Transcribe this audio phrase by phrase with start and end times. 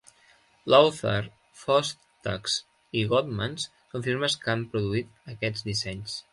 [0.73, 1.19] Lowther,
[1.65, 2.57] Fostex
[3.01, 6.21] i Goodmans són firmes que han produït aquests dissenys.